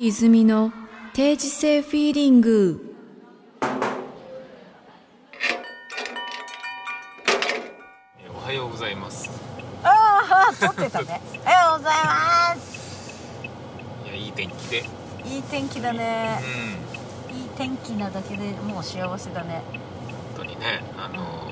[0.00, 0.72] 泉の
[1.12, 2.94] 定時性フィーリング。
[3.60, 9.28] えーおはようございます。
[9.82, 11.20] ああ撮ってたね。
[11.44, 13.44] おはようございます。
[14.04, 14.84] いやいい天気で。
[15.24, 15.96] いい天気だうん。
[15.96, 16.38] ね
[17.32, 19.62] いい天気なだけでもう幸せだね。
[20.36, 21.50] 本当にねあの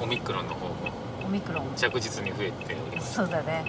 [0.00, 0.74] ーオミクロンの方も
[1.24, 1.66] オミクロン。
[1.76, 3.14] 着実に増えております。
[3.14, 3.64] そうだね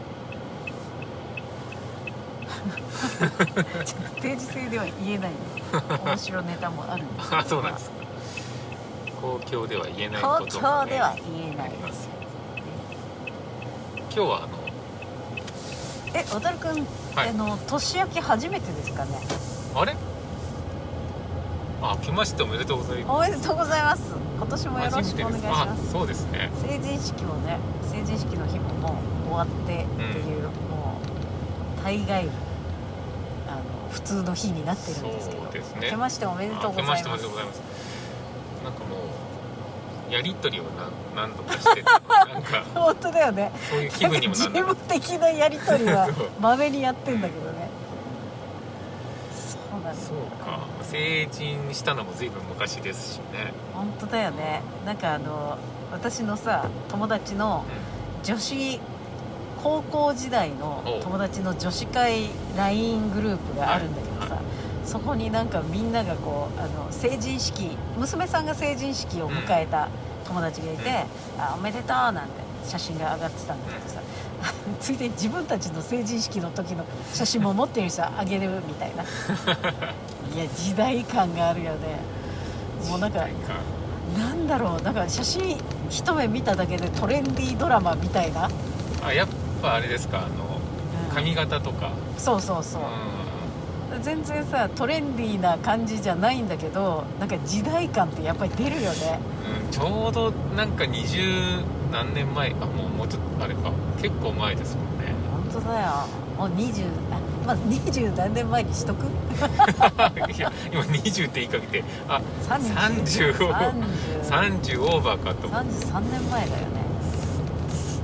[4.22, 5.32] 定時制では言えない
[6.06, 7.96] 面白ネタもあるんですあそうなんですか。
[9.22, 11.68] 公共では言えないことも、ね、公共では言えない。
[11.68, 12.12] ありますよ
[14.04, 14.50] 今日はあの
[16.14, 16.86] え渡るくん、
[17.16, 17.30] はい。
[17.30, 19.12] あの年明け初めてですかね。
[19.76, 19.96] あれ？
[21.82, 23.30] あ明けましておめでとうございます。
[23.30, 24.14] おめでとうございます。
[24.38, 25.90] 今年もよろしくお願いします。
[25.90, 26.52] あそうですね。
[26.62, 27.58] 成人式もね
[27.90, 31.00] 成人式の日ももう終わってっていう、も
[31.80, 32.28] う大概
[33.92, 35.44] 普通の日になってるんですけど。
[35.44, 35.82] そうですね。
[35.84, 36.84] 明けましておめでとうございます。
[36.84, 37.62] 明けましておめでとうございます。
[38.64, 38.96] なんかも
[40.10, 40.64] うやりとりを
[41.16, 42.64] 何何度かしててなんか。
[42.76, 43.52] 本当だよね。
[43.70, 47.70] そういう気分にもなるか事務的なやり取りは まめにやってんだけどね。
[49.34, 50.02] そうなんだ。
[50.02, 50.60] そうか。
[50.84, 54.62] 成人したのも随分昔ですしね、本当だよね。
[54.86, 55.58] なんかあの
[55.92, 57.64] 私のさ友達の
[58.24, 58.80] 女子
[59.64, 64.44] 高校時代のお友達の女子会 LINE グループがあるんだけどさ、はい
[64.84, 69.90] そこになんかみんながこうあの成人式娘さんが成人式を迎えた
[70.26, 71.06] 友達がいて
[71.38, 72.22] 「あおめでとう」なんて
[72.66, 74.02] 写真が上がってたんだけどさ、
[74.82, 79.04] ついでに自分たちの成人式の時の写真も持ってる人あげるみたいな。
[80.36, 82.00] いや時代感があるよね。
[82.90, 83.26] もうなんか
[84.18, 84.82] なんだろう。
[84.82, 85.58] なんか写真
[85.90, 88.50] 一目見ただけでトレンディードラマみたいな、
[89.06, 89.28] あやっ
[89.62, 90.28] ぱあれですかあの
[91.10, 91.16] うん。
[91.16, 92.82] 髪型とか、そうそうそう。
[93.96, 99.20] う、ん、全然さトレンディーな感じじゃないんだけどなんか時代感ってやっぱり出るよね。
[99.66, 101.20] うんちょうどなんか二十
[101.92, 103.72] 何年前あもうもうちょっとあれか。
[104.02, 105.14] 結構前ですもんね。
[105.54, 105.88] 本当だよ。
[106.38, 109.06] もう20あまず20何年前にしとく？
[110.32, 113.74] いや今20って言いかけてあ30 30を30
[114.24, 116.68] 30オーバーかと思って33年前だよね。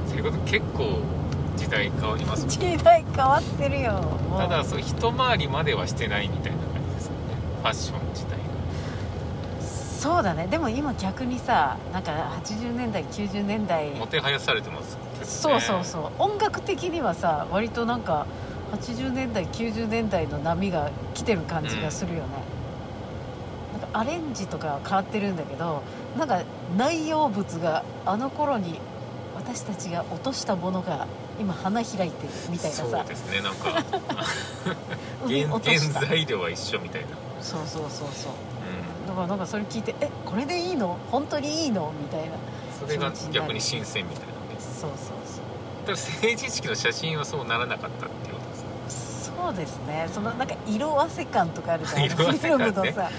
[0.10, 1.00] ということ結構
[1.58, 4.02] 時代変わります時代変わってるよ。
[4.38, 7.18] ただそう一回りまではしてないみたいな感じですよね。
[7.62, 8.38] ファッション自体が。
[9.62, 10.48] そうだね。
[10.48, 12.12] でも今逆にさなんか
[12.44, 13.90] 80年代90年代。
[13.92, 15.26] もてはやされてますけどね。
[15.26, 16.12] そうそうそう。
[16.20, 18.28] 音楽的にはさ割となんか
[18.72, 22.28] 80年代90年代の波が来てる感じがするよね、
[23.80, 25.84] なんかアレンジとかは変わってるんだけど
[26.18, 26.42] なんか
[26.78, 28.82] 内容物があの頃に
[29.38, 31.08] 私たちが落としたものが
[31.40, 33.84] 今花開いてるみたいなそうさですねなんか。
[35.26, 37.08] 海原落とした原材料は一緒みたいな、
[37.42, 38.32] そうそうそうそう。
[39.06, 40.98] うだからなんかそれ聞いて「えこれでいいの？
[41.12, 42.36] 本当にいいの?」みたいな。
[42.36, 42.40] ん、
[42.80, 44.34] それが逆に新鮮みたいなね。
[44.60, 45.86] そうそうそう。
[45.86, 48.56] ただ成人式の写真はそうならなかったっていうことで
[48.92, 49.36] すね。
[49.38, 50.10] そうですね。
[50.14, 52.04] そのなんか色あせ感とかあるじゃん。
[52.12, 52.66] 色あせ感ね。
[52.66, 53.10] フィルムのさ、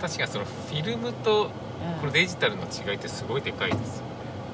[0.00, 2.00] 確かにそのフィルムとうん。
[2.00, 4.12] これデジタルの違いってすごいでかいですよね、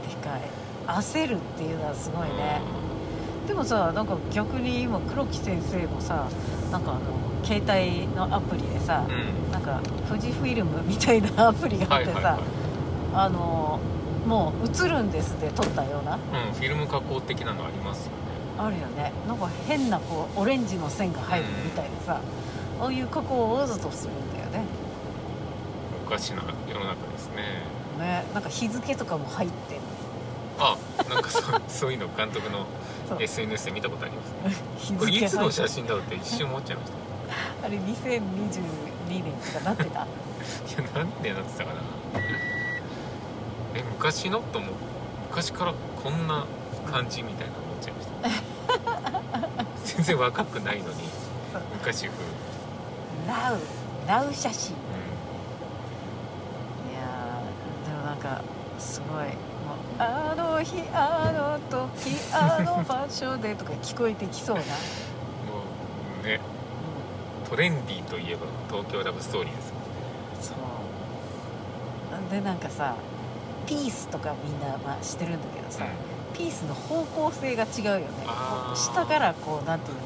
[0.08, 0.40] でかい。
[0.86, 2.60] 焦るっていうのはすごいね
[3.48, 6.28] でもさなんか逆に今黒木先生もさ
[6.70, 7.00] なんかあの
[7.42, 12.42] 携帯のアプリでさうん、うんなんか富士フィルムみたいな アプリがあってさ、はいはいはい。
[13.14, 13.80] あの
[14.26, 16.14] もう映るんですって撮ったような。
[16.14, 18.16] うん、フィルム加工的なのありますよね。
[18.58, 19.12] あるよね。
[19.26, 22.20] なんか変なこうオレンジの線が入るみたいなさ、
[22.80, 24.68] ああいう加工をわざとするんだよね。
[26.06, 27.42] おかしな世の中ですね。
[27.98, 28.24] ね。
[28.34, 29.80] なんか日付とかも入ってる
[30.58, 30.76] あ
[31.08, 32.66] なんかそうそういうの監督の
[33.20, 36.92] SNS で見たことあります 日これいつの写真だろうって一瞬思っちゃいまし
[37.64, 38.20] あれ2022
[39.10, 39.90] 年とかなってた？
[40.00, 40.06] た い
[40.84, 41.80] やなんでなってたかな。
[43.74, 44.40] え昔の？
[44.40, 44.70] と思う。
[45.28, 46.46] 昔からこんな
[46.90, 48.08] 感じみたいな思っちゃいまし
[49.84, 49.84] た。
[49.84, 50.94] 全然若くないのに
[51.74, 52.16] 昔風、
[53.26, 53.58] ラウ
[54.06, 54.74] ラウ写真。
[54.74, 54.76] う
[56.90, 58.42] いやーでもなんか
[58.78, 59.26] すごい
[59.98, 64.72] あの日あの時あの場所でとか聞こえてきそうな、ん、も
[66.22, 66.40] うね
[67.48, 69.80] トレンディーといえば東京ラブストーリーですよね。
[70.40, 72.30] そう。
[72.30, 72.94] でなんかさ
[73.66, 75.84] ピースとかみんな、まあ、してるんだけどさ、
[76.34, 78.06] ピースの方向性が違うよね。
[78.74, 80.02] 下からこうなんていうの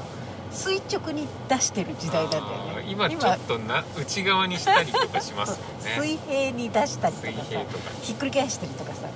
[0.51, 2.85] 垂直に出してる時代なんだよね。
[2.89, 5.97] 今ちょっとな内側にしたりとかしますよね。
[5.99, 7.91] 水平に出したりとか水さ平とか。
[8.03, 9.09] ひっくり返したりとかさ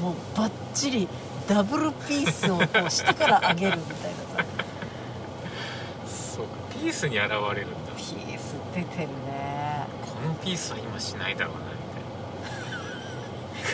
[0.00, 1.08] もうバッチリ
[1.48, 4.48] ダブルピースをこう下から上げるみたいなさ。
[6.06, 7.92] そうかピースに現れるんだ。
[7.96, 9.86] ピース出てるね。
[10.02, 11.60] このピースは今しないだろうな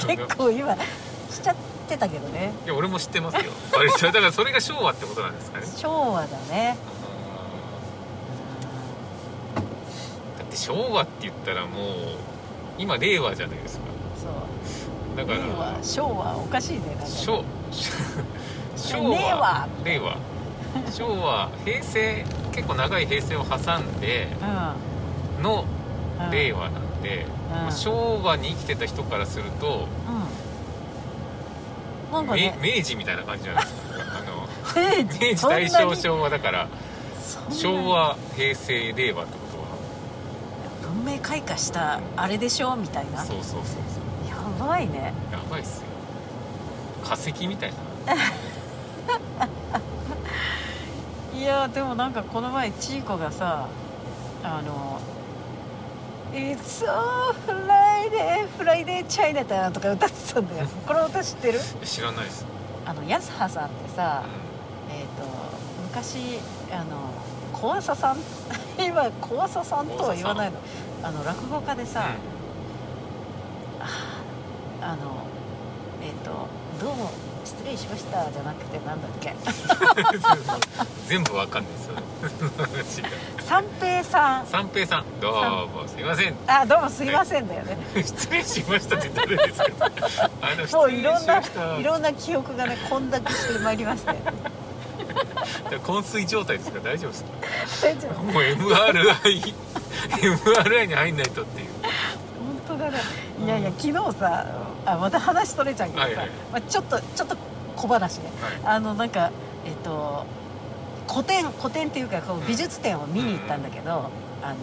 [0.00, 0.24] みたいな。
[0.24, 0.74] 結構今
[1.30, 1.56] しちゃっ
[1.88, 2.52] てたけどね。
[2.64, 3.52] いや俺も知ってますよ。
[3.72, 3.78] だ
[4.12, 5.66] からそれが昭和ってことなんですかね。
[5.76, 6.76] 昭和だね。
[10.38, 11.90] だって昭和って言ったらもう
[12.78, 13.84] 今令和じゃないですか
[15.16, 17.44] だから令和昭和おかしいね昭
[19.04, 20.16] 和令和。
[20.92, 24.28] 昭和平成結構長い平成を挟んで
[25.40, 25.64] の
[26.18, 27.52] うん、うん、令和なんで、うん。
[27.52, 29.86] まあ昭和に生きてた人からすると、
[32.10, 32.12] うん。
[32.12, 32.58] なんかね。
[32.60, 33.82] め明治みたいな感じじゃないですか。
[34.18, 36.68] あの 明明治大正昭和だから
[37.50, 40.94] 昭和平成令和ってことは。
[40.94, 43.24] 文明開化したあれでしょみたいな。
[43.24, 43.62] そうそうそう
[44.64, 45.12] ばいね。
[45.30, 45.84] やばいっすよ。
[47.04, 47.72] 化石みたい
[48.06, 48.14] な。
[51.38, 53.66] いやでもなんかこの前チーコがさ
[54.42, 54.98] あの
[56.32, 60.66] 「It's so Friday Friday Chinatown」とか歌ってたんだよ。
[60.86, 61.60] この歌知ってる？
[61.84, 62.46] 知らないです、
[62.86, 64.22] あの安葉さんってさ
[64.90, 65.26] えっ、と
[65.82, 66.38] 昔
[66.72, 67.10] あの
[67.52, 68.16] 小朝さん？
[68.78, 70.56] 今小朝さんとは言わないの。
[71.02, 72.04] あの落語家でさ、
[74.84, 74.96] あの
[76.02, 76.30] えっ、と
[76.84, 77.10] 「どうも
[77.44, 79.30] 失礼しました」じゃなくてなんだっけ？
[79.30, 81.94] う ん全部わかんないですよ
[83.46, 84.46] 三平さん。
[84.46, 85.04] 三平さん。
[85.20, 85.34] どう
[85.82, 86.34] もすいません。
[86.46, 87.76] あどうもすいませんだよね。
[88.02, 89.90] 失礼しましたって誰ですか？
[90.42, 91.38] あのそういろんな
[91.78, 94.12] いろんな記憶がね混濁してまいりまして。
[95.84, 96.78] 昏睡状態ですか？
[96.78, 97.30] ら大丈夫ですか？
[97.82, 98.22] 大丈夫。
[98.24, 99.54] もう MRI
[100.10, 101.68] MRI に入んないとっていう。
[102.68, 102.98] 本当だね。
[103.44, 104.46] いやいや昨日さ
[104.86, 106.28] あまた話それちゃうけどさ、はいはい。
[106.52, 107.36] まあ、ちょっとちょっと
[107.76, 108.30] 小話ね。
[108.62, 108.76] はい。
[108.76, 109.30] あのなんか
[109.64, 110.26] えっと
[111.08, 114.10] 古典古典っていうかこう美術展を見に行ったんだけど、
[114.42, 114.56] あの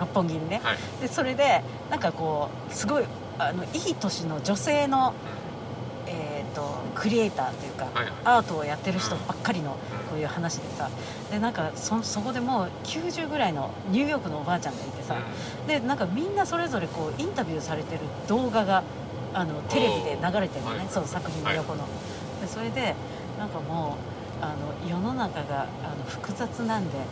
[0.00, 0.60] 六本木にね。
[0.62, 0.76] はい。
[1.00, 3.04] でそれでなんかこうすごい
[3.38, 5.14] あのいい年の女性の、
[6.06, 8.12] えー、とクリエイターというか、はいはい。
[8.24, 10.08] アートをやってる人ばっかりのうん。
[10.08, 10.88] こういう話でさ。
[11.30, 15.16] でなんかそそこでもう90ぐらいのニューヨークのおばあちゃんがいてさ、
[15.66, 18.84] でなんかみんなそれぞれこうインタビューされてる動画が
[19.36, 20.88] あのテレビで流れてるのね、はい。
[20.88, 21.84] その作品の横の、
[22.40, 22.94] でそれで
[23.38, 23.98] なんかも
[24.40, 27.02] うあの世の中があの複雑なんで、え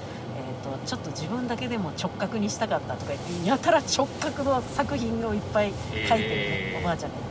[0.67, 7.25] ー、とちょっと自分だけでも直角にしたかったとか言ってやたら直角の作品をいっぱい描いてる、へーおばあちゃんがいて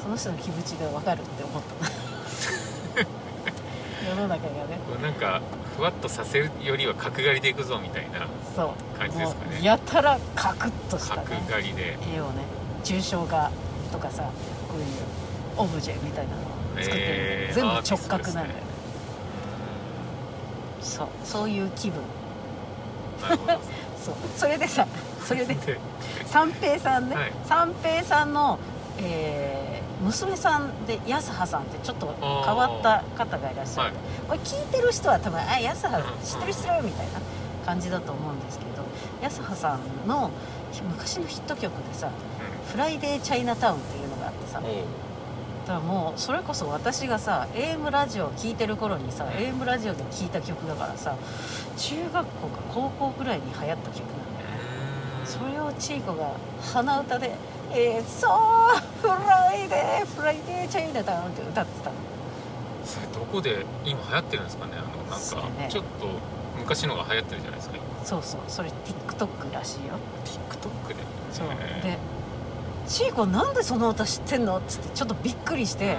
[0.00, 1.90] その人の気持ちが分かるって思った。
[4.08, 4.78] 世の中がね。
[5.02, 5.40] なんか
[5.76, 8.28] ふわっとさせるよりは角刈りでいくぞみたいな
[8.98, 9.60] 感じですかね。
[9.62, 11.98] やたらカクッとした角ね刈りで。
[12.14, 12.44] 絵をね
[12.84, 13.50] 抽象画
[13.90, 14.22] とかさ
[14.68, 14.86] こういう
[15.56, 16.44] オブジェみたいなのを
[16.82, 18.54] 作ってるんだけど、へー全部直角なんだよね
[20.80, 22.00] そうそういう気分。
[24.02, 24.14] そう。
[24.36, 24.86] それでさ
[25.22, 25.78] それでで？
[26.24, 27.32] 三平さんね、はい。
[27.44, 28.58] 三平さんの、
[28.98, 33.96] えー娘さんで安葉さんってちょっと変わった方がいらっしゃって、
[34.26, 36.04] これ聞いてる人は多分「あ安葉うん。
[36.24, 37.20] 知ってる知ってる」みたいな
[37.66, 38.82] 感じだと思うんですけど
[39.20, 40.30] 安葉さんの
[40.82, 42.08] 昔のヒット曲でさ
[42.72, 51.14] 「フライデーチャイナタウン」っていうのがあってさだからもうそれこそ私がさ AM ラジオを聴いてる頃にさ AM ラジオで聴いた曲だからさ
[51.76, 52.26] 中学校か
[52.74, 54.00] 高校ぐらいに流行った曲なんだよね。
[55.26, 56.30] それをチーコが
[56.72, 57.34] 鼻歌で
[57.70, 58.28] 「It's so
[59.02, 61.96] Friday Friday Chinatown」って歌ってたの。
[62.84, 64.72] それどこで今流行ってるんですかね？
[64.76, 66.06] あのなんかちょっと
[66.60, 67.76] 昔のが流行ってるじゃないですか。
[67.76, 68.70] 今そうそうそれ
[69.08, 69.94] TikTok らしいよ。
[70.24, 70.94] TikTok で。
[71.32, 71.48] そう。
[71.82, 71.98] で
[72.88, 75.96] 「チーコなんでその歌知ってんの?」っつってちょっとびっくりして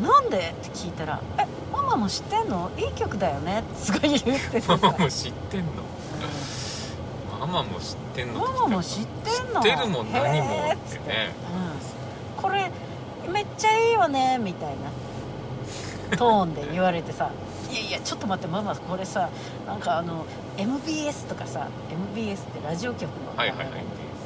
[0.00, 4.76] う「なんで?」って聞いたら「えママも知ってんのいい曲だよね」ってすごい言っててさ。
[4.76, 5.82] んママも知ってんの？
[7.38, 8.40] ママも知ってんの？
[8.40, 9.62] ママも知ってんの？
[9.62, 11.32] 知ってるもん何もってね。
[12.36, 12.70] うん、これ
[13.30, 14.38] めっちゃいいわね？
[14.38, 14.70] みたい
[16.10, 17.30] なトーンで言われてさ
[17.70, 19.28] 「いやいやちょっと待ってママこれさ
[19.66, 20.24] なんかあの
[20.56, 23.68] MBS とかさ MBS ってラジオ局の、はいはいはい。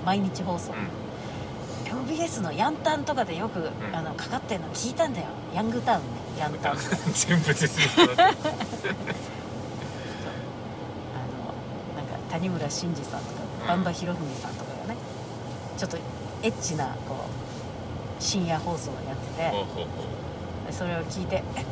[0.04, 0.88] 毎日放送、うん。
[2.08, 3.70] MBS のヤンタンとかでよく、ん。
[3.94, 5.26] あのかかってんの聞いたんだよ。
[5.54, 6.02] ヤングタウン。
[6.02, 6.06] ね
[6.38, 6.78] ヤンタウン。
[7.12, 8.32] 全部説明あのなんか
[12.30, 13.32] 谷村新司さんとか
[13.74, 13.80] うん。
[13.80, 14.96] 馬場博文さんとかがね
[15.76, 15.96] ちょっと
[16.42, 19.26] エッチなこう深夜放送をやって
[20.66, 21.64] てそれを聞いて「え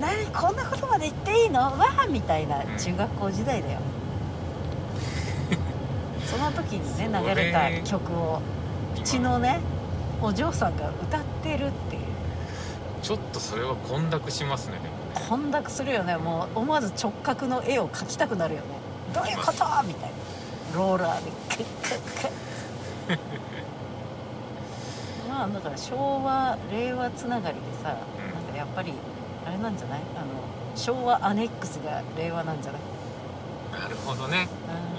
[0.00, 1.60] 何こんなことまで言っていいの？
[1.60, 3.78] わあ!」みたいな中学校時代だよ、
[6.26, 8.40] その時にね流れた曲を
[8.96, 9.60] うちのね
[10.22, 12.02] お嬢さんが歌ってるっていう。
[13.02, 14.74] ちょっとそれは混濁しますね。
[14.82, 14.88] で
[15.20, 16.16] も混濁するよね。
[16.18, 18.66] もう思わず直角の絵を描きたくなるよね。
[19.14, 19.52] どういうこと？
[19.86, 20.16] みたいな。
[20.76, 21.66] ローラーでクックッ
[23.08, 23.16] クッ。
[25.30, 27.96] まあだから昭和令和つながりでさ、う
[28.30, 28.34] ん。
[28.34, 28.92] なんかやっぱり
[29.60, 30.26] なんじゃないあの
[30.76, 32.80] 昭和アネックスが令和なんじゃない、
[33.82, 34.48] なるほどね。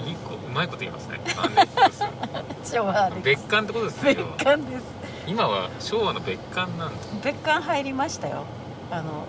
[0.04, 0.08] うん。
[0.08, 1.20] いい子うまいこと言いますね。
[1.36, 2.04] アンネックス。
[2.74, 3.24] 昭和アネックス。
[3.24, 4.84] 別館ってことですね別館です。
[5.26, 6.92] 今は昭和の別館なんだ。
[7.22, 8.44] 別館入りましたよ。
[8.90, 9.24] あの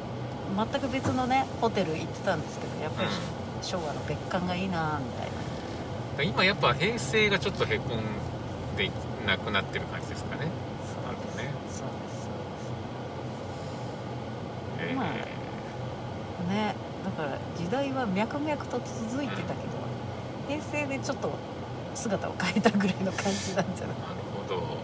[0.55, 3.11] 全く別のねホテル行ってたんですけどやっぱりう
[3.61, 5.33] 昭和の別館がいいなみたいな。
[6.21, 7.97] 今やっぱ平成がちょっとへこん
[8.77, 8.91] で
[9.25, 10.47] なくなってる感じですかね
[10.85, 12.29] そうなるほどねですそうです
[14.72, 16.75] えーまあね
[17.05, 19.73] だから時代は脈々と続いてたけど
[20.47, 21.31] 平成でちょっと
[21.95, 23.97] 姿を変えたぐらいの感じなんじゃない？
[23.97, 24.77] なるほど、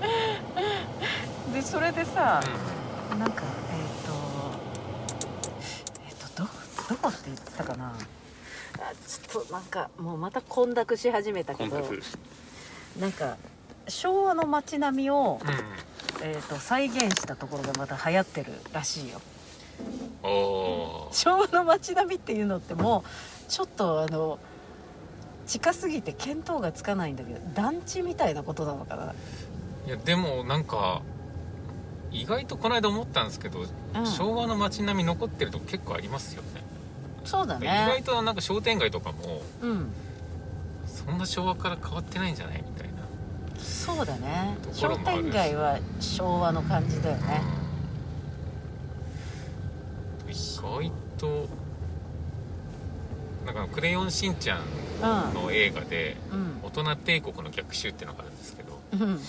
[1.54, 2.40] でそれでさ
[3.14, 4.12] うなんかえっ、と
[6.08, 6.48] えっ、とど
[6.88, 7.86] どこって言ってたかな？
[7.86, 11.80] あちょっとなんかもうまた混濁し始めたん、けど
[12.98, 13.36] なんか
[13.88, 15.48] 昭和の街並みを、うん
[16.22, 19.20] えー、と再現したところがまた流行ってるらしいよ。
[21.12, 24.38] 昭和の街並みっていうのってもうちょっとあの
[25.46, 29.14] 近すぎて見当がつかないんだけど団地みたいなことなのか
[29.86, 31.02] いやでもなんか
[32.10, 33.60] 意外とこの間思ったんですけど、
[33.92, 36.62] な、うん、昭和の街並み残ってるとこ結構ありますよね。
[37.24, 39.90] そうだ意外ねとなんか商店街とかもうん。
[40.86, 42.56] そんな昭和から変わってないんじゃない？
[42.56, 42.77] みたいな、
[43.58, 44.56] そうだね。
[44.72, 47.42] 商店街は昭和の感じだよね
[50.26, 51.48] うん、意外と
[53.46, 54.60] なんか「クレヨンしんちゃん」
[55.34, 59.02] の映画でうん「大人帝国の逆襲」っていうのがあるんですけどうん。
[59.02, 59.20] うん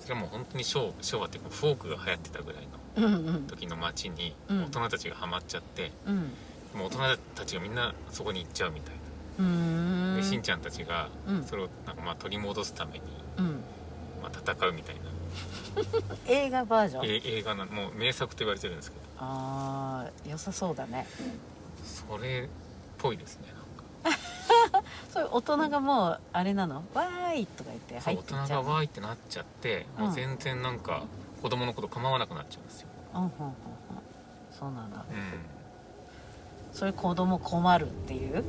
[0.00, 2.62] それはもう本当に昭昭和っていうかフォークが流行ってたぐらい
[2.96, 4.62] の時の街にうん。
[4.64, 6.32] 大人たちがハマっちゃって、うん。
[6.74, 8.94] もう大人たちがみんなそこに行っちゃうみたい
[9.38, 13.00] なうーんでしんちゃんたちがうんそれをなんかまあ取り戻すために
[13.38, 13.46] うん。
[14.22, 15.00] まあ戦うみたいな。
[16.26, 17.04] 映画バージョン？
[17.06, 19.02] え映画のもう名作と言われてるんですけど。
[19.18, 21.06] ああ良さそうだね。
[21.84, 22.48] それっ
[22.98, 23.46] ぽいですね
[24.04, 24.18] なんか。
[25.12, 26.76] そういう大人がもうあれなの？
[26.94, 31.04] わーいとか言って入ってっちゃう人がわーいってなっちゃってもう全然なんか
[31.42, 33.28] 子供のこと構わなくなっちゃうんですよ、うんうんうん。
[33.28, 33.54] うん
[34.58, 34.98] そうなんだ。
[34.98, 35.02] う
[36.76, 38.40] それ子供困るっていう？
[38.40, 38.44] ん、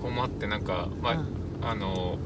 [0.00, 1.26] 困ってなんか、まあうん。
[1.62, 2.16] あの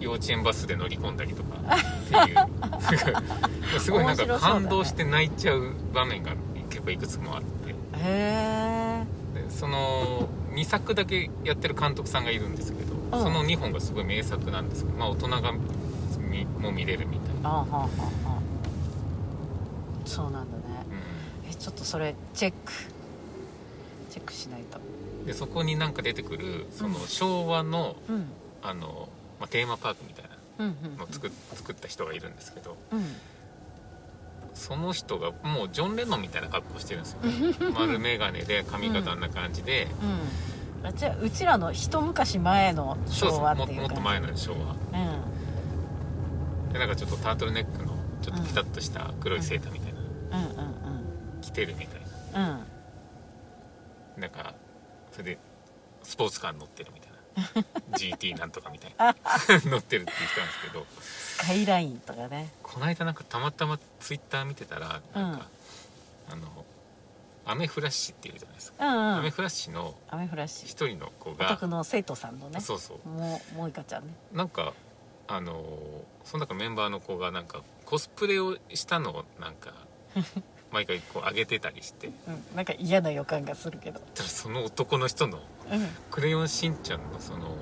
[0.00, 1.58] 幼稚園バスで乗り込んだりとか。
[1.58, 3.80] っていう。
[3.80, 6.32] すごいなんか感動して泣いちゃう場面が
[6.70, 7.70] 結構いくつもあって。
[7.70, 13.22] へえでその2作だけやってる監督さんがいるんですけど、ん。
[13.22, 15.52] その2本がすごい名作なんですけど、まあ、大人が
[16.30, 17.88] 見も見れるみたいな、あははは
[20.04, 20.84] そうなんだね。
[21.46, 22.72] うえちょっとそれチェック。
[24.10, 24.78] チェックしないと。
[24.78, 27.06] ん、でそこになんか出てくるそのうん。
[27.06, 28.26] 昭和のうん。
[28.62, 29.08] あの、
[29.40, 33.04] まあ、テーマパークみたいなうんうんのを作っ作った人がいるんですけどうん。
[34.54, 37.56] その人がもうジョン・レノンみたいな格好してるんですよね。
[37.74, 39.88] 丸眼鏡で髪型あんな感じで、
[40.82, 40.86] うん。
[40.86, 44.58] あじゃあうちらの一昔前の昭和ってももっと前の昭和。
[44.58, 44.60] う
[46.68, 46.72] ん。
[46.72, 49.98] でなんかちょっとタートルネックのちょっとピタッとした黒いセーターみたいな、
[50.38, 50.46] うん。
[50.46, 50.74] うん
[51.42, 52.00] 着てるみたい
[52.32, 52.40] な。
[52.40, 52.60] うん
[54.16, 54.20] うん。
[54.20, 54.54] なんか
[55.10, 55.38] それで
[56.04, 57.03] スポーツカーに乗ってるみたいな
[57.92, 59.16] GT なんとかみたいな。
[59.70, 60.86] 乗ってるって言ってたんですけど。
[61.00, 62.52] スカイラインとかね。
[62.62, 65.46] この間なんかたまたまツイッター見てたらなんか、
[66.30, 66.64] あの
[67.46, 69.18] アメフラッシュっていうじゃないですか、うんうん。
[69.18, 69.94] アメフラッシュの
[70.64, 72.60] 一人の子おが宅の生徒さんのね。
[72.60, 73.08] そうそう。
[73.08, 74.14] もうもういかちゃんね。
[74.32, 74.72] なんか
[75.26, 75.62] あの
[76.24, 79.72] その中のメンバーの子がなんかコスプレをしたのをなんか
[80.74, 82.08] 毎回こう上げてたりして。
[82.08, 82.56] うん。
[82.56, 84.00] なんか嫌な予感がするけど。
[84.14, 85.38] ただその男の人の
[85.70, 87.56] うん「クレヨンしんちゃん」のその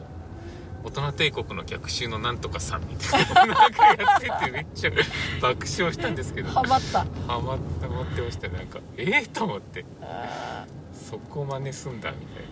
[0.82, 4.90] 大人帝国の逆襲のなんとかさんみたいなのなんかやっててめっちゃ
[5.40, 6.48] 爆笑したんですけど。
[6.48, 7.00] ハマった。
[7.00, 9.84] ハマってハマってましたなんかええと思って。
[10.00, 12.44] あそこ真似すんだみたい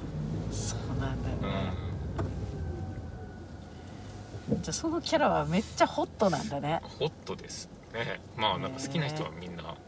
[0.51, 1.73] ーそうなんだな、ね、
[4.61, 6.81] じゃあそのキャラはめっちゃホットなんだね。
[6.85, 8.21] うん、ホットですね。
[8.37, 9.81] まあなんか好きな人はみんななんか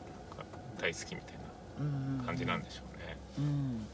[0.82, 1.34] 大好きみたい
[1.78, 3.86] うんな感じなんでしょうね、うん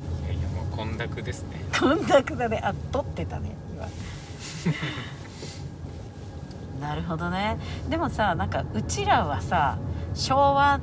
[0.00, 1.64] いやいやもう混濁ですね。
[1.78, 2.60] 混濁だね。
[2.62, 3.56] あ撮ってたね。
[3.72, 3.88] 今。
[6.88, 7.56] なるほどね。
[7.88, 9.78] でもさなんかうちらはさ
[10.14, 10.80] 昭和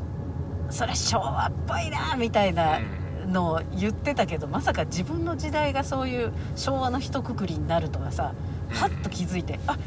[0.69, 2.79] それ昭和っぽいなみたいな
[3.27, 8.33] のを言ってたけどまさか自分の時代がそういう昭和の一括りになるとはさ
[8.79, 9.77] パッと気づいて、あ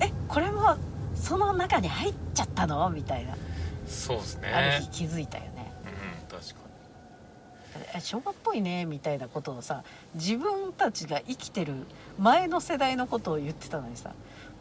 [0.00, 0.76] えこれも
[1.16, 2.88] その中に入っちゃったの？
[2.90, 3.36] みたいな。
[3.86, 4.48] そうですね。
[4.48, 5.72] ある日気づいたよね。
[6.30, 6.66] うん確か
[7.94, 11.74] え昭和っぽいねみたいなことをさ自分たちが生きてる
[12.18, 14.12] 前の世代のことを言ってたのにさ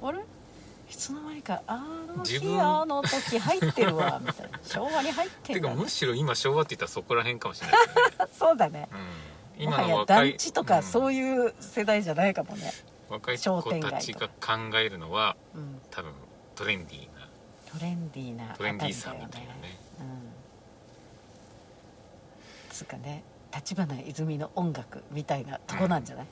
[0.01, 0.19] あれ？
[0.19, 1.83] いつの間にかあ
[2.15, 4.59] の日あの時入ってるわ みたいな。
[4.63, 7.77] 昭和に入ってるわにてかむしろ今昭和って言ったらそこら辺かもしれない。
[7.87, 7.87] ね、
[8.31, 8.87] そうだね。
[9.57, 12.71] うん、今の若い団地とかそういいう世代じゃないかもね、
[13.09, 16.13] うん、若い商子たちが考えるのはうん、多分
[16.55, 17.27] トレンディーな。
[17.71, 19.77] トレンディーなトレンディーさみたいなね。
[19.99, 20.05] うん。
[22.69, 26.25] つうかね立花泉の音楽みたいなとこなんじゃない、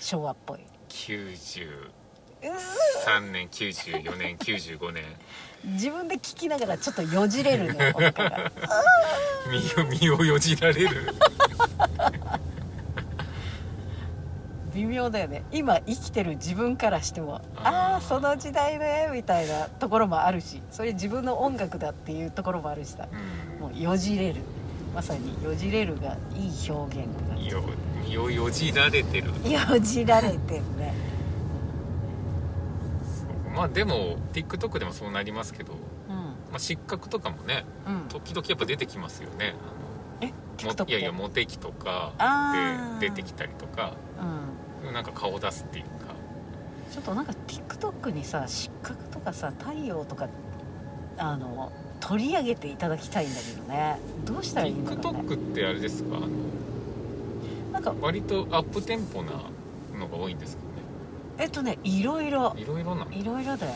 [0.00, 0.60] 昭和っぽい。
[0.88, 1.50] 93
[2.42, 5.04] うー年94年95年。
[5.64, 7.92] 自分で聴きながらちょっとよじれるね
[10.00, 11.14] 身をよじられる
[14.74, 15.42] 微妙だよね。
[15.52, 23.08] 今生きてる自分からしてもあーあその時代ねみたいなところもあるしそれ自分の音楽だっていうところもあるしさ。
[23.12, 23.68] うん。
[23.68, 24.40] もうよじれる。
[24.94, 27.62] まさによじれるがいい表現が身を
[28.08, 29.28] 身をよじられてる。
[29.28, 30.94] よじられてるね。
[33.54, 35.74] まあでも TikTok でもそうなりますけど、
[36.08, 36.16] うん。
[36.16, 38.08] まあ、失格とかもねうん。
[38.08, 39.54] 時々やっぱ出てきますよね。
[40.20, 40.26] え？
[40.26, 42.12] いやいやモテ期とか
[43.00, 43.92] で出てきたりとか。
[44.04, 44.09] うん
[44.92, 45.90] なんか顔出すっていうか。
[46.92, 50.28] ちょっとなんか TikTok にさ失格とかさ太陽とか
[51.18, 51.70] あの
[52.00, 53.98] 取り上げていただきたいんだけどね。
[54.24, 55.20] どうしたらいいんだろうね。
[55.20, 56.16] TikTok ってあれですか？
[56.16, 56.28] あの
[57.72, 59.30] なんか割とアップテンポな
[59.96, 60.62] のが多いんですか
[61.38, 63.04] えっとねいろいろねいろいろな。
[63.04, 63.72] のいろいろだよ。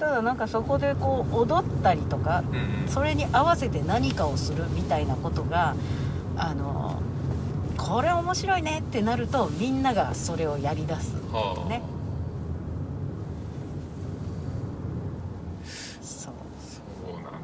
[0.00, 2.88] ただなんかそこでこう踊ったりとかうんうん。
[2.88, 5.76] それに合わせて何かをするみたいなことが
[6.36, 7.00] あの
[7.88, 11.16] これ面白いねってなるとみんながそれをやりだす。
[11.32, 11.80] はあ、ね。
[16.02, 16.34] そう。
[16.60, 17.38] そうなんだ。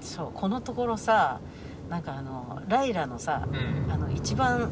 [0.00, 1.38] そうこのところさ
[1.90, 3.92] なんかあのライラのさうん。
[3.92, 4.70] あの一番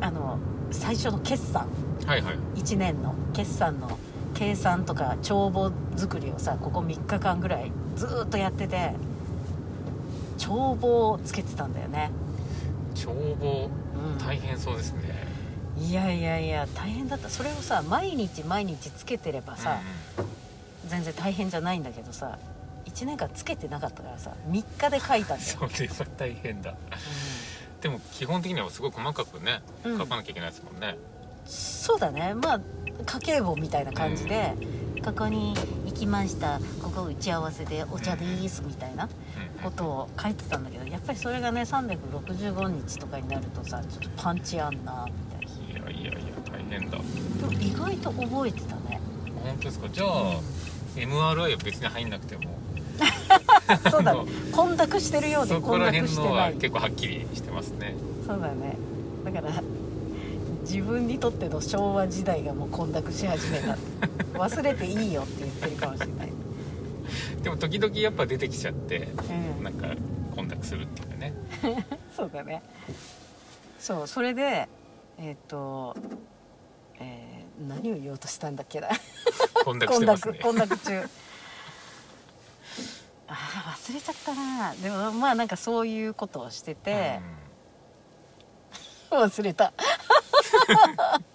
[0.00, 0.38] あの
[0.70, 1.66] 最初の決算。
[2.06, 2.36] はいはい。
[2.54, 3.98] 1年の決算の
[4.34, 8.94] 計算とか帳簿作りをさここ3日間ぐらいずーっとやってて
[10.38, 12.10] 帳簿をつけてたんだよね、
[12.94, 13.66] 帳簿？
[13.66, 13.70] うん、
[14.18, 15.26] 大変そうですね、
[15.78, 17.28] いやいやいや大変だった。
[17.28, 19.80] それをさ毎日毎日つけてればさ、
[20.86, 22.38] 全然大変じゃないんだけどさ
[22.86, 26.74] 1年間つけてなかったからさ3日で書いたんだよ、 それは大変だ。
[27.80, 29.98] でも基本的にはすごい細かくねうん。
[29.98, 30.96] 書かなきゃいけないですもんね、
[31.44, 32.34] そうだね。
[32.34, 32.60] まあ
[33.04, 34.54] 家計簿みたいな感じで、
[35.04, 35.54] ここに
[35.86, 36.60] 行きました。
[36.80, 39.04] ここ打ち合わせでお茶でーすみたいな。
[39.04, 39.10] うん
[39.62, 45.12] ことを書いてたんだけどやっぱりそれがね365日とかになるとさちょっとパンチあんなみ
[45.80, 46.20] たいないやいやいや
[46.50, 46.98] 大変だ。
[46.98, 47.02] で
[47.46, 49.00] も意外と覚えてたね。
[49.44, 49.88] 本当ですか？
[49.92, 50.40] じゃあ、
[50.96, 52.42] MRI は別に入んなくても。
[53.90, 54.20] そうだね。
[54.52, 57.94] 混濁してるようで混濁してなはい結構はっきりしてますね。
[58.26, 58.76] そうだね。
[59.24, 59.50] だから
[60.62, 63.76] 自分にとっての昭和時代がもう混濁し始めた。
[64.38, 66.31] 忘れていいよって言ってるかもしれない、
[67.42, 69.64] でも時々やっぱ出てきちゃってうん。
[69.64, 69.88] なんか
[70.34, 71.34] 混濁するっていうかね。
[72.14, 72.62] そうだね。
[73.78, 74.68] そうそれで
[75.18, 75.96] えっ、と、
[76.98, 78.88] えー何を言おうとしたんだっけな。
[79.64, 80.38] 混濁してますね。
[80.42, 81.08] 混濁中。
[83.28, 84.74] ああ忘れちゃったな。
[84.74, 87.20] でもまあなんかそういうことをしてて、
[89.10, 89.72] 忘れた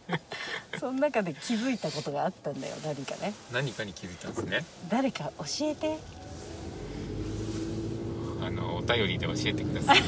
[0.80, 3.34] その中で気づいたことがあったんだよ何かね。
[3.50, 4.64] うん何かに気づいたんですね。
[4.90, 5.98] 誰か教えて。
[8.46, 9.98] あのお便りで教えてください。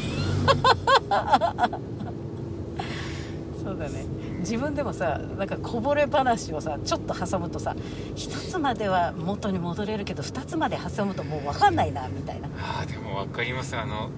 [3.61, 4.05] そうだね。
[4.39, 7.75] 自分でもさなんかこぼれ話をさちょっと挟むとさ
[8.15, 12.47] 一つまでは元に戻れるけど二つまで挟むともう分かんないなみたいな。
[12.57, 13.75] あーでも分かります。
[13.75, 14.09] あの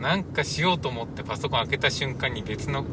[0.00, 2.84] なんかしようと思ってパソコン開けた瞬間に別の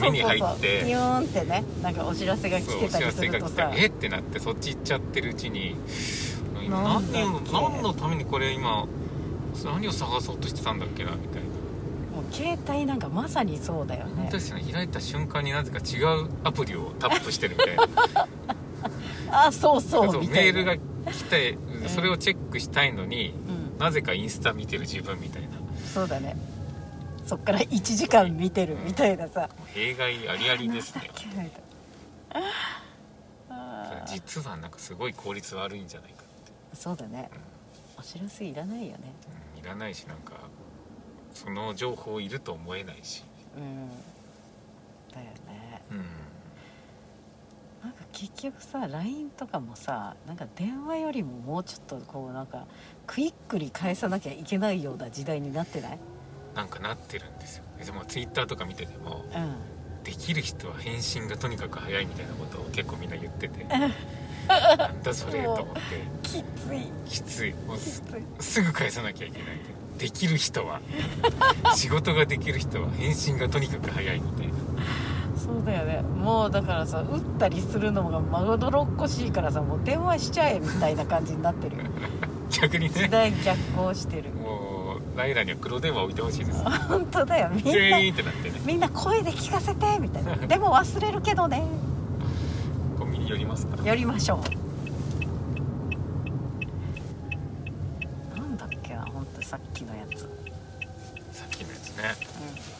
[0.00, 3.72] 目に入っピてヨーンってねなんかお知らせが来てたりするとさ。
[3.74, 5.76] えってなってそっち行っちゃってるうちに。
[6.68, 8.86] 何を何のためにこれ今
[9.64, 11.46] 何を探そうとしてたんだっけなみたいな。
[12.16, 14.12] もう携帯なんかまさにそうだよね。
[14.16, 14.64] 本当ですよね。
[14.72, 18.28] 開いた瞬間になぜか違うアプリをタップしてるみたいな。
[19.46, 20.42] あそうそうそうみたいな。
[20.42, 21.58] メールが来て
[21.88, 25.48] それをチェックしたいのに、うん、なぜかインスタ見てる自分みたいな。
[25.94, 26.36] そうだね
[27.26, 29.50] そっから1時間見てるみたいなさ。
[29.74, 31.10] 弊害ありありですね。
[34.06, 37.28] 実はなんかすごい効率悪いんじゃないかって、そうだね。
[37.98, 39.12] お知らせいらないよね。
[39.56, 40.34] うんいらないしなんか
[41.34, 43.24] その情報いると思えないし、
[43.56, 43.88] うん。
[45.12, 45.82] だよね。
[45.90, 45.98] うん、
[47.82, 52.66] なんか結局さ LINE とかもさなんか電話よりももうちょっとこうなんか
[53.08, 55.98] クイックに返さなきゃいけないような時代になってない？
[56.56, 57.64] なんかなってるんですよ。
[57.84, 60.02] でもツイッターとか見ててもうん。
[60.02, 65.80] できる人は返信がとにかく早いみたいなことを結構みんな言っててなんだそれと思って。
[66.22, 66.86] きつい。
[67.04, 67.52] きつい。
[67.66, 67.82] もうき
[68.42, 69.58] すぐ返さなきゃいけない。
[69.98, 70.80] できる人は
[71.74, 74.54] 仕事ができる人は返信がとにかく早いみたいな。
[75.36, 76.00] そうだよね。
[76.02, 81.76] もうだからさ打ったりするのがまどろっこしいからさもう電話しちゃえみたいな感じになってる
[82.50, 83.08] 逆にね。
[83.10, 84.30] 代逆行してる。
[84.30, 84.75] もう
[85.16, 86.62] ライラには黒電話置いてほしいです。
[86.62, 87.48] 本当だよ。
[87.50, 88.60] みんなってなってね。
[88.64, 90.36] みんな声で聞かせてみたいな。
[90.36, 91.64] でも忘れるけどね。
[92.98, 94.42] コンビニ寄りますかやりましょ
[98.34, 98.38] う。
[98.38, 100.20] なんだっけな本当さっきのやつ、
[101.32, 102.14] さっきのやつね。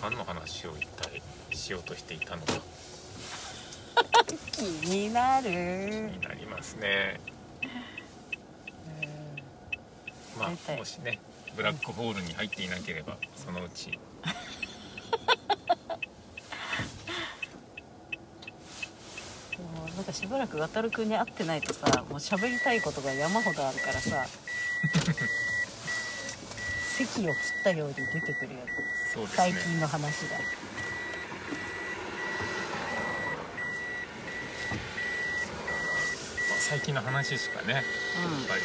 [0.03, 1.23] 何の話を一体
[1.57, 2.53] しようとしていたのか。
[4.53, 5.45] 気になる。
[5.45, 7.19] 気になりますね。
[10.39, 11.19] まあもしね
[11.57, 13.99] ブラックホールに入っていなければそのうち。
[19.59, 24.27] もうなんかしばらく渡るくんに会ってないとさもう喋りたいことが山ほどあるからさ
[26.99, 28.73] 席を切ったように出てくるよね。
[29.35, 30.39] 最近の話が
[36.49, 37.85] まあ最近の話しかねやっ
[38.25, 38.63] うんぱり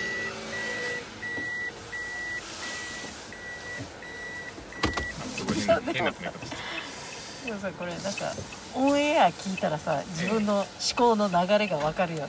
[5.17, 6.57] あすごい変な詰め方して
[7.45, 8.09] でもさこれなんか
[8.75, 12.27] オンエア聞いたらさ自分の思考の流れがわかるよね。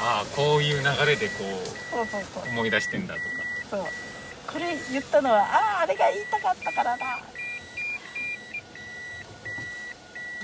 [0.00, 1.34] ああこういう流れでこ
[1.90, 3.26] そうそうそうう思い出してんだとか。
[3.70, 3.84] そう。
[4.52, 7.18] これ言ったのはあああれが言いたかったからだ。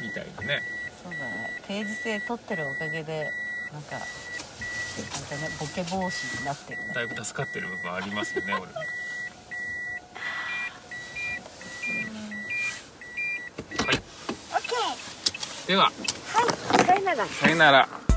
[0.03, 0.63] みたいなね。
[1.03, 1.63] そうだね。
[1.67, 3.31] 定時制取ってるおかげで
[3.73, 8.87] なんかあれだねボケ防止になってるねだいぶ助かってる部分ありますよね俺もはい
[13.77, 14.75] オッケ
[15.69, 15.93] では。
[15.93, 17.27] ーはいさよなら。
[17.27, 18.08] さよなら